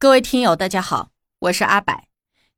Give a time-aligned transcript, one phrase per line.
[0.00, 2.04] 各位听友，大家好，我是阿柏。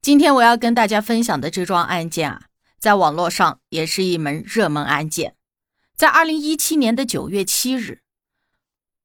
[0.02, 2.42] 今天我要跟大家分享的这桩案件啊，
[2.78, 5.36] 在网络上也是一门热门案件。
[5.96, 8.02] 在二零一七年的九月七日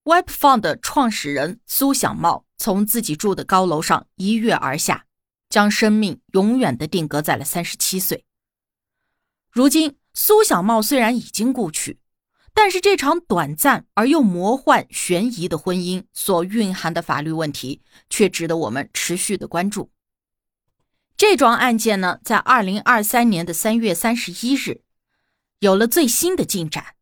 [0.04, 5.06] ，WebFund 的创始人苏小茂从自己住的高楼上一跃而下，
[5.50, 8.26] 将生命永远的定格在了三十七岁。
[9.50, 12.00] 如今，苏小茂虽然已经故去。
[12.58, 19.92] 但是这场短暂而又魔幻悬疑的婚姻所蕴含的法律问题，却值得我们持续的关注。
[21.18, 24.82] 这桩案件呢，在二零二三年的三月三十一日，
[25.60, 26.96] 有了最新的进展。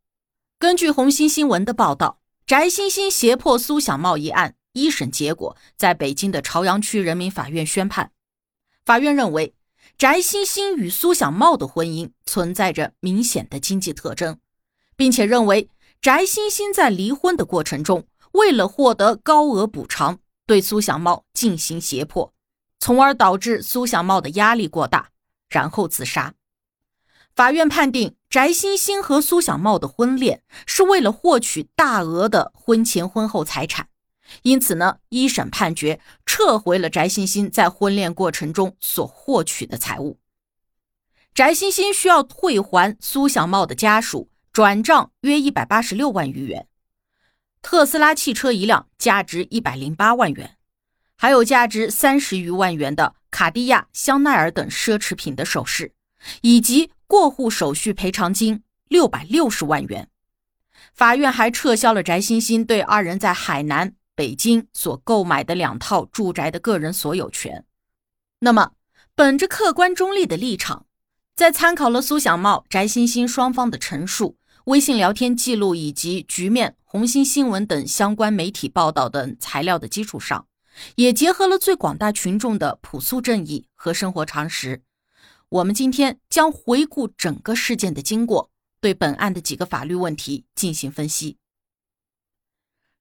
[0.58, 8.12] 根据红星新闻的报道，翟欣欣胁迫苏小茂一案一审结果在北京的朝阳区人民法院宣判。
[8.84, 9.54] 法院认为，
[10.00, 14.40] 翟欣欣与苏小茂的婚姻存在着明显的经济特征。
[14.96, 15.70] 并且认为，
[16.02, 22.34] 翟欣欣在离婚的过程中，为了获得高额补偿，对苏小茂进行胁迫，
[22.80, 25.10] 从而导致苏小茂的压力过大，
[25.50, 26.34] 然后自杀。
[27.36, 33.88] 法院判定，翟欣欣和苏小茂的婚恋是为了获取大额的婚前婚后财产，
[34.44, 40.20] 因此呢，一审判决撤回了翟欣欣在婚恋过程中所获取的财物。
[41.34, 44.30] 翟欣欣需要退还苏小茂的家属。
[44.54, 46.68] 转账约一百八十六万余元，
[47.64, 50.58] 特斯拉汽车一辆，价值一百零八万元，
[51.16, 55.96] 还有价值三十余万元的卡地亚、香奈儿等奢侈品的首饰，
[56.42, 60.08] 以及过户手续赔偿金六百六十万元。
[60.94, 67.66] 法院还撤销了翟欣欣对二人在海南、北京所购买的两套住宅的个人所有权。
[68.42, 68.74] 那么，
[69.16, 70.86] 本着客观中立的立场，
[71.36, 74.38] 在参考了苏小茂、翟欣欣双方的陈述。
[74.66, 80.48] 微信聊天记录以及局面、红星新闻等相关媒体报道等材料的基础上，
[80.96, 84.82] 也结合了最广大群众的朴素正义和生活常识，
[85.50, 91.36] 我们今天将回顾整个事件的经过，对本案的几个法律问题进行分析。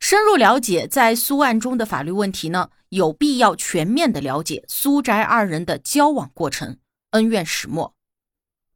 [0.01, 6.79] 深入了解在苏案中的法律问题呢，有必要全面的了解苏翟二人的交往过程、
[7.11, 7.95] 恩怨始末。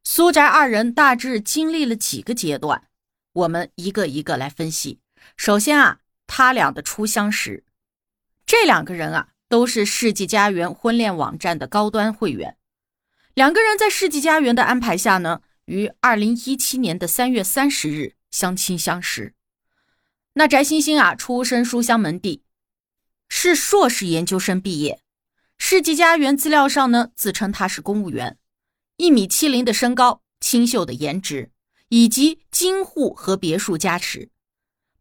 [0.08, 2.84] 苏宅二人大致经历了几个阶段，
[3.32, 5.00] 我们一个一个来分析。
[5.36, 7.64] 首先啊，他俩的初相识，
[8.46, 12.56] 这两个人啊都是世纪佳缘婚恋网站的高端会员。
[13.34, 19.34] 两个人在世纪佳缘的安排下呢，于二零一七年的三月三十日相亲相识。
[20.34, 22.44] 那翟欣欣啊，出身书香门第，
[23.28, 25.00] 是硕士研究生毕业。
[25.58, 28.38] 世纪佳缘资料上呢，自称他是公务员。
[28.96, 31.50] 一米七零的身高，清秀的颜值，
[31.90, 34.30] 以及金户和别墅加持，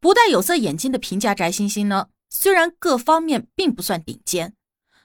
[0.01, 4.53] 不戴有色眼镜的平价翟欣欣呢，虽然各方面并不算顶尖，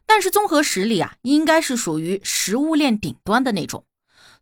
[0.05, 3.87] 但是综合实力啊，应该是属于食物链顶端的那种，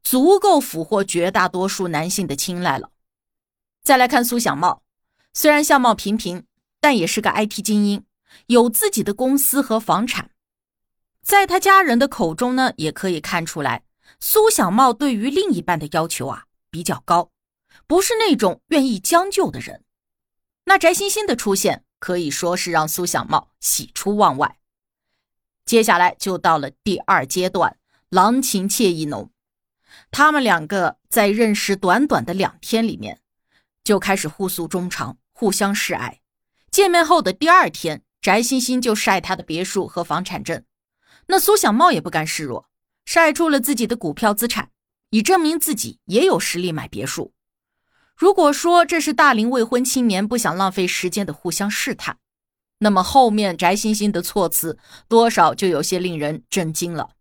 [0.02, 2.90] 足够俘获绝大多数男性的青睐了。
[3.82, 4.82] 再来看苏小茂，
[5.34, 6.44] 虽然相貌平平，
[6.80, 8.04] 但也是个 IT 精英，
[8.46, 10.30] 有自己的公司和房产，
[11.22, 13.82] 在他家人的口中呢，也可以看出来。
[14.20, 17.30] 苏小茂对于另一半的要求啊比较高，
[17.86, 19.84] 不是那种愿意将就的人。
[20.64, 24.58] 那翟欣欣的出现可以说是让苏小茂喜出望外。
[25.64, 29.30] 接下来就到了第二阶段，郎情妾意浓。
[30.10, 33.20] 他们两个在认识短短的两天里面，
[33.84, 36.20] 就开始互诉衷肠，互相示爱。
[36.70, 40.64] 见面后的第二天，翟欣欣就晒他的别墅和房产证，
[41.26, 42.67] 那苏小茂也不甘示弱。
[43.08, 44.68] 晒出了自己的股票资产，
[45.08, 47.32] 以证明自己也有实力买别墅。
[48.14, 52.18] 如果说这是大龄未婚青年不想浪费时间的互相试探，
[52.80, 54.78] 那么后面翟欣欣的措辞
[55.08, 57.12] 多少就有些令人震惊了。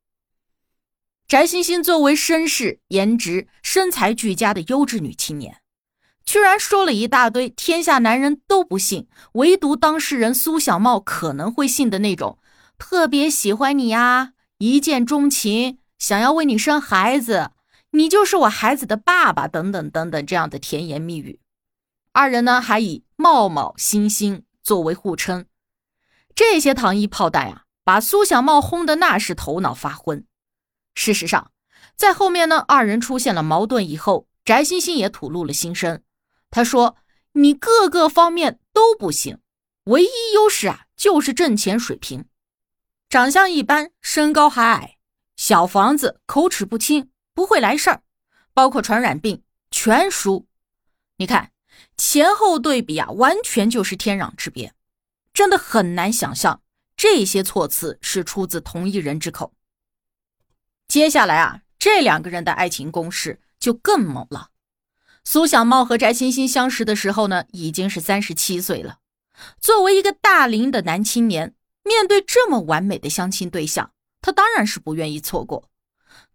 [1.25, 5.61] 翟欣欣作为身世、颜值、身材俱佳的优质女青年，
[6.25, 12.39] 居然说了一大堆天下男人都不信，唯独当事人苏小茂可能会信的那种
[12.77, 14.33] 特别喜欢你呀。
[14.59, 17.51] 一见钟情，想要为你生孩子，
[17.91, 21.39] 你就是我孩子的爸爸，等等等等，这样的甜言蜜语。
[22.11, 25.45] 二人呢，还以“茂茂星星”作为互称。
[26.33, 30.25] 这些糖衣炮弹啊，把苏小茂轰得那是头脑发昏。
[30.95, 31.51] 事实上，
[31.95, 36.01] 在后面呢，二人出现了矛盾以后，翟欣欣也吐露了心声。
[36.49, 36.97] 他说
[37.33, 39.37] ：“你各个方面都不行，
[39.83, 42.25] 唯一优势啊，就是挣钱水平。
[43.17, 44.97] 长相一般，身高还矮，
[45.35, 48.03] 小房子，口齿不清，不会来事儿，
[48.53, 49.41] 包括传染病
[49.71, 50.47] 全输。
[51.15, 51.51] 你看
[51.97, 54.75] 前后对比啊，完全就是天壤之别。”
[55.33, 56.61] 真的很难想象
[56.95, 59.55] 这些措辞是出自同一人之口。
[60.87, 64.49] 接下来啊，这两个人的爱情攻势就更猛了。
[65.23, 68.99] 苏小茂和翟欣欣相识的时候呢，已经是三十七岁了。
[69.59, 71.55] 作为一个大龄的男青年，
[71.87, 73.91] 面对这么完美的相亲对象，
[74.21, 75.69] 他当然是不愿意错过。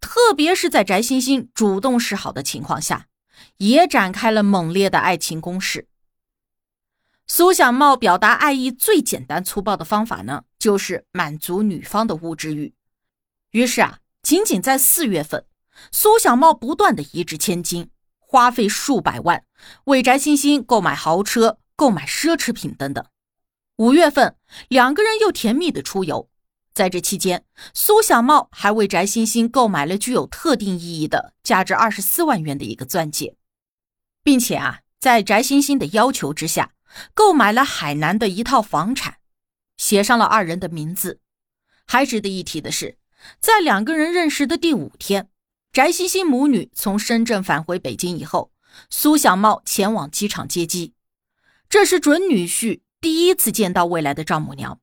[0.00, 3.06] 特别是在翟欣欣主动示好的情况下，
[3.58, 5.86] 也展开了猛烈的爱情攻势。
[7.26, 12.74] 苏小茂表达爱意最简单粗暴的方法呢，就是满足女方的物质欲。
[13.52, 15.46] 于是啊，仅仅在四月份，
[15.92, 19.44] 苏小茂不断的一掷千金，花费数百万
[19.84, 23.04] 为翟欣欣购买豪车、购买奢侈品等等。
[23.76, 24.36] 五月份，
[24.68, 26.28] 两个人又甜蜜的出游，
[26.74, 33.36] 在这期间，苏小茂还为翟欣欣购买了具有特定意义的价值二十四万元的一个钻戒，
[34.22, 36.72] 并且啊，在翟欣欣的要求之下。
[37.14, 39.16] 购买了海南的一套房产，
[39.78, 41.20] 写上了二人的名字。
[41.86, 42.98] 还值得一提的是，
[43.40, 45.30] 在两个人认识的第五天，
[45.72, 48.52] 翟欣欣母女从深圳返回北京以后，
[48.90, 50.92] 苏小茂前往机场接机。
[51.70, 54.78] 这是准女婿第一次见到未来的丈母娘。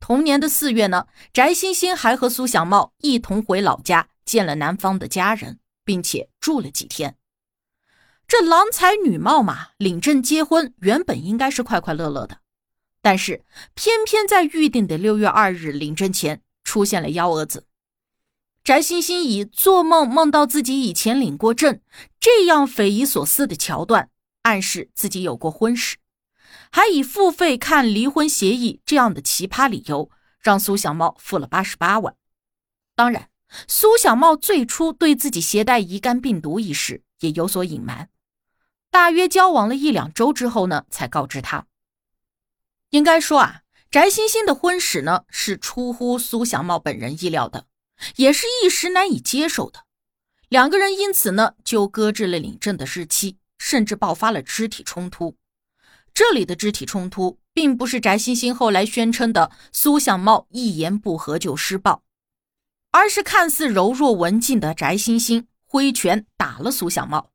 [0.00, 7.18] 同年的四月呢，翟欣欣还和苏小茂一同回老家见了男方的家人，并且住了几天。
[8.26, 12.38] 这郎才女貌嘛，领证结婚原本应该是快快乐乐的，
[13.02, 13.44] 但是
[13.74, 17.66] 偏偏在预定的六月二日领证前出现了幺蛾子。
[18.64, 21.80] 翟欣欣以做梦梦到自己以前领过证
[22.18, 24.08] 这样匪夷所思的桥段，
[24.40, 25.98] 暗示自己有过婚史，
[26.74, 30.10] 还以付费看离婚协议这样的奇葩理由，
[30.40, 32.16] 让苏小茂付了八十八万。
[32.96, 33.28] 当然，
[33.68, 38.08] 苏小茂最初对自己携带乙肝病毒一事也有所隐瞒。
[38.90, 41.66] 大约交往了一两周之后呢，才告知他。
[42.88, 43.60] 应该说啊，
[43.90, 47.66] 翟欣欣的婚史呢是出乎苏小茂本人意料的，
[48.16, 49.84] 也是一时难以接受的。
[50.48, 55.36] 两个人因此呢就搁置了领证的日期，甚至爆发了肢体冲突。
[56.14, 62.02] 这里的肢体冲突，并不是翟欣欣后来宣称的苏小茂一言不合就施暴，
[62.90, 67.30] 而是看似柔弱文静的翟欣欣挥拳打了苏小茂。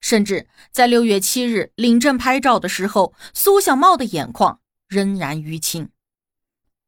[0.00, 5.88] 甚至在六月七日领证拍照的时候，苏小茂的眼眶仍然淤青。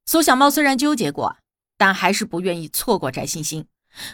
[0.05, 1.39] 苏小茂虽然纠结过，
[1.79, 3.67] 但还是不愿意错过翟欣欣，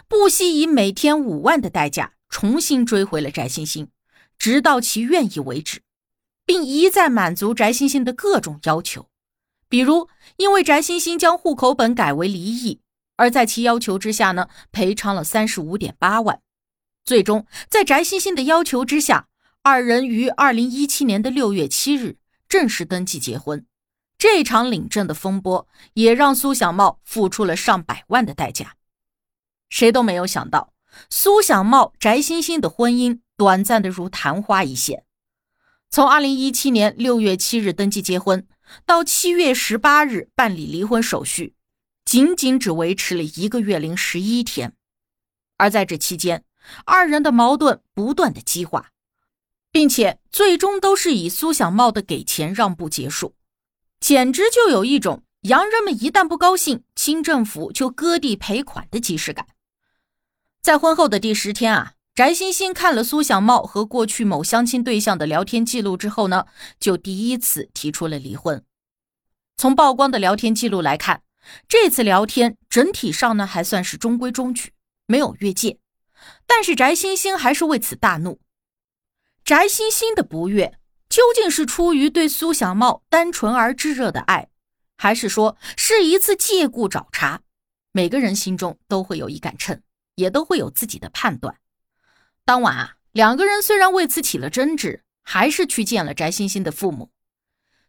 [0.07, 3.89] 不惜以每天五万的代价重新追回了翟欣欣，
[4.39, 5.81] 直到其愿意为止，
[6.45, 9.09] 并一再满足翟欣欣的各种要求，
[9.67, 10.07] 比如
[10.37, 12.81] 因为翟欣欣将户口本改为离异，
[13.15, 16.39] 而在其要求之下呢，赔偿了三十五点八万。
[17.03, 19.27] 最终，在翟欣欣的要求之下，
[19.63, 22.17] 二人于二零一七年的六月七日
[22.47, 23.65] 正式登记结婚。
[24.17, 28.75] 这场领证的风波也让苏小茂付出了上百万的代价。
[29.69, 30.73] 谁都没有想到，
[31.09, 35.03] 苏小茂、翟欣欣的婚姻短暂的如昙花一现。
[35.95, 38.45] 从二零一七年六月七日登记结婚
[38.85, 41.55] 到七月十八日办理离婚手续，
[42.03, 44.73] 仅仅只维持了一个月零十一天。
[45.55, 46.43] 而在这期间，
[46.83, 48.89] 二人的矛盾不断的激化，
[49.71, 53.33] 并且最终都是以苏小茂的给钱让步结束，
[54.01, 59.47] 简直就有一种洋人们一旦不高兴，清政府就割地赔款的即视感。
[60.61, 66.45] 在婚后的第十天啊，翟欣欣看了苏小茂和过去某相亲对象的聊天记录之后呢，
[66.79, 68.63] 就第一次提出了离婚。
[69.57, 71.23] 从曝光的聊天记录来看，
[71.67, 74.71] 这次聊天整体上呢还算是中规中矩，
[75.05, 75.77] 没有越界。
[76.47, 78.39] 但是翟欣欣还是为此大怒。
[79.43, 80.79] 翟欣欣的不悦，
[81.09, 84.47] 究竟是出于对苏小茂单纯而炙热的爱，
[84.95, 87.41] 还是说是一次借故找茬？
[87.91, 89.81] 每个人心中都会有一杆秤，
[90.15, 91.57] 也都会有自己的判断。
[92.45, 97.09] 当晚啊，两个人虽然为此起了争执，还是去见了翟欣欣的父母。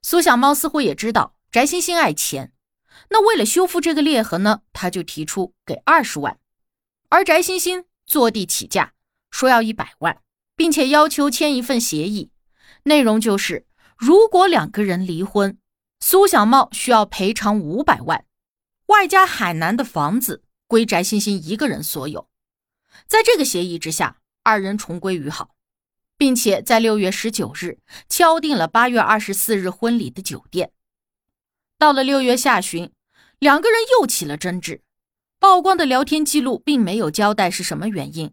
[0.01, 2.53] 苏小茂似乎也知道翟欣欣爱钱，
[3.11, 6.39] 那为了修复这个裂痕呢，他就提出给二十万，
[7.11, 7.85] 而翟欣欣。
[8.09, 8.93] 坐地起价，
[9.33, 10.23] 说要一百万，
[10.55, 12.31] 并且要求签一份协议，
[12.85, 15.59] 内容就是如果两个人离婚，
[15.99, 18.25] 苏小茂需要赔偿五百万，
[18.87, 22.29] 外加海南的房子归翟欣欣一个人所有。
[23.09, 25.57] 在这个协议之下，二人重归于好，
[26.17, 30.71] 并且在六月十九日敲定了八月二十四日婚礼的酒店。
[31.77, 32.93] 到了六月下旬，
[33.41, 34.83] 两个人又起了争执。
[35.41, 38.33] 曝光的聊天记录并没有交代是什么原因，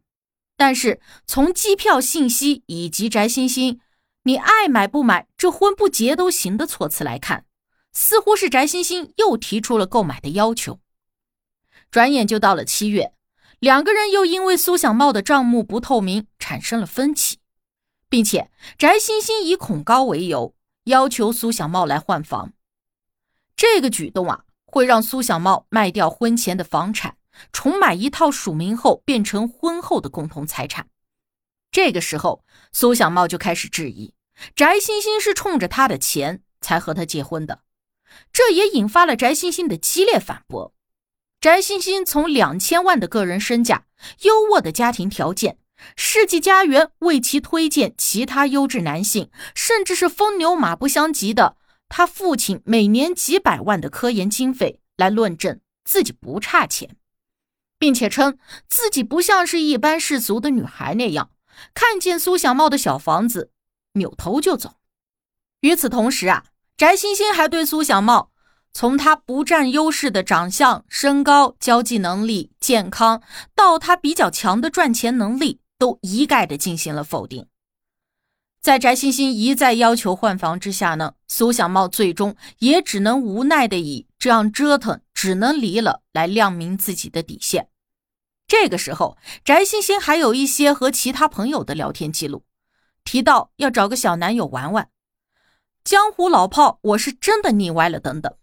[0.56, 3.82] 但是从机票信息以及翟欣欣
[4.22, 7.46] “你爱买不买，这婚不结都行”的措辞来看，
[7.92, 10.80] 似乎是翟欣欣又提出了购买的要求。
[11.90, 13.14] 转眼就到了七月，
[13.64, 17.38] 两个人又因为苏小茂的账目不透明产生了分歧，
[18.10, 20.54] 并且翟欣欣以恐高为由
[20.84, 22.52] 要求苏小茂来换房。
[23.56, 24.44] 这个举动啊。
[24.66, 27.16] 会让苏小茂卖掉婚前的房产，
[27.54, 30.90] 重买一套署名后变成婚后的共同财产。
[31.70, 34.16] 这个时候，苏小茂就开始质疑
[34.56, 37.62] 翟欣欣是冲着他的钱才和他结婚的，
[38.34, 40.73] 这也引发了翟欣欣的激烈反驳。
[41.44, 43.84] 翟欣欣从两千万的个人身价、
[44.22, 45.58] 优渥的家庭条件、
[45.98, 51.58] 世纪佳缘为其推荐其他优质男性，甚至是风牛马不相及的。
[51.90, 56.96] 他父亲每年几百万的科研经费来论证自己不差钱，
[57.78, 58.38] 并且称
[58.70, 61.30] 自己不像是一般世俗的女孩那样，
[61.74, 63.52] 看见苏小茂的小房子
[63.96, 64.76] 扭头就走。
[65.60, 66.46] 与此同时啊，
[66.78, 68.32] 翟欣欣还对苏小茂
[68.74, 73.22] 从他不占优势的长相、身高、交际能力、健康，
[73.56, 77.46] 到他比较强的赚钱能力，都一概的进行了否定。
[78.60, 87.68] 在翟欣欣一再要求换房之下呢，苏小茂最终也只能无奈的以这样折腾只能离了来亮明自己的底线。
[88.48, 92.44] 这个时候，翟欣欣还有一些和其他朋友的聊天记录，
[93.04, 94.90] 提到要找个小男友玩玩，
[95.84, 98.34] 江湖老炮，我是真的腻歪了等等。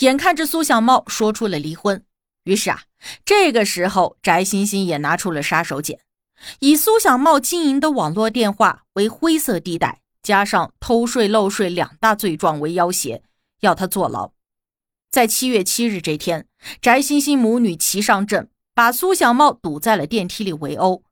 [0.00, 2.04] 眼看着苏小茂说出了离婚，
[2.44, 2.84] 于是啊，
[3.24, 5.98] 这个时候翟欣欣也拿出了杀手锏。
[6.60, 13.22] 以苏小茂经营的网络电话为灰色地带，加上偷税漏税两大罪状为要挟，
[13.60, 14.32] 要他坐牢。
[15.10, 16.46] 在七月七日这天，
[16.80, 21.02] 翟欣欣母女齐上阵，把苏小茂堵在了电梯里围殴，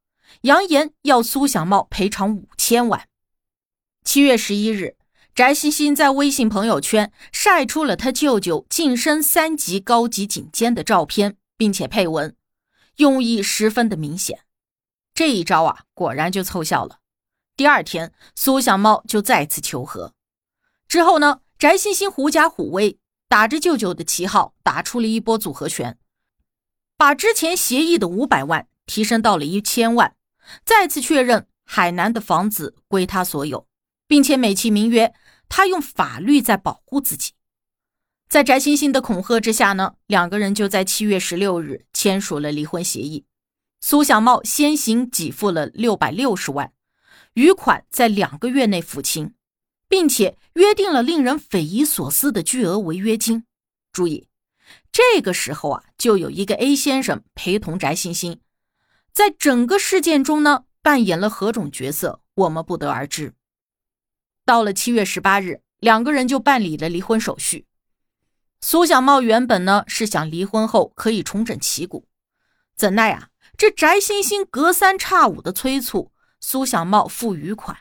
[0.43, 3.07] 扬言要苏小茂赔偿五千万。
[4.03, 4.97] 七月十一日，
[5.39, 12.35] 翟欣欣在微信朋友圈晒出了他舅舅晋升三级高级警监的照片，并且配文，
[12.97, 14.41] 用意十分的明显。
[15.15, 16.99] 这一招啊，果然就凑效了。
[17.57, 20.13] 第二天，苏小茂就再次求和。
[20.89, 25.97] 之后呢，翟欣欣狐假虎威，打着舅舅的旗号，打出了一波组合拳，
[26.97, 30.17] 把之前协议的五百万提升到了一千万，
[30.65, 33.68] 再次确认海南的房子归他所有，
[34.09, 35.15] 并且美其名曰
[35.49, 37.33] 他用法律在保护自己。
[38.29, 43.25] 在翟欣欣的恐吓之下呢，两个人就在七月十六日签署了离婚协议。
[43.81, 46.73] 苏小茂先行给付了六百六十万，
[47.35, 49.35] 余款在两个月内付清，
[49.89, 53.45] 并且约定了令人匪夷所思的巨额违约金。
[53.93, 54.27] 注意，
[54.91, 58.41] 这个时候啊，就有一个 A 先生陪同翟欣欣，
[59.13, 63.33] 在整个事件中呢，扮演了何种角色，我们不得而知。
[64.49, 67.67] 到了七月十八日，两个人就办理了离婚手续。
[68.63, 72.07] 苏小茂原本呢是想离婚后可以重整旗鼓，
[72.75, 73.29] 怎奈啊。
[73.59, 77.77] 这翟欣欣隔三差五的催促苏小茂付余款，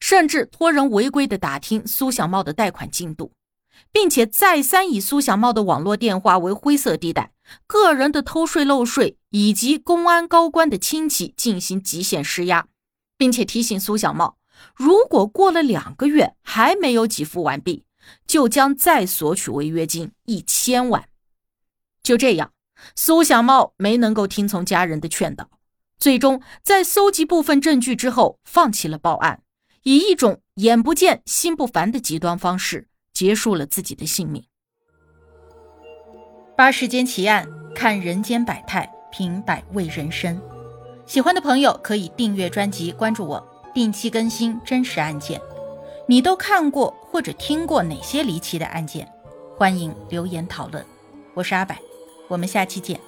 [0.00, 3.34] 甚至托人违规的打听苏小茂的贷款进度，
[3.92, 7.34] 并且再三以苏小茂的网络电话为灰色地带、
[7.66, 12.66] 个人的偷税漏税以及公安高官的亲戚进行极限施压，
[13.18, 14.37] 并且提醒苏小茂，
[14.74, 17.84] 如果过了两个月还没有给付完毕，
[18.26, 21.08] 就将再索取违约金一千万。
[22.02, 22.52] 就这样。
[22.94, 25.50] 苏小茂没能够听从家人的劝导，
[25.98, 29.42] 最终在搜集部分证据之后，放弃了报案，
[29.82, 34.44] 以一种眼不见心不烦的极端方式结束了自己的性命。
[36.56, 40.40] 八世间奇案，看人间百态，品百味人生。
[41.04, 43.47] 喜欢的朋友可以订阅专辑，关注我，
[43.78, 45.40] 定期更新真实案件。
[46.08, 49.08] 你都看过或者听过哪些离奇的案件？
[49.56, 50.84] 欢迎留言讨论。
[51.32, 51.76] 我是阿柏。
[52.26, 52.98] 我们下期见。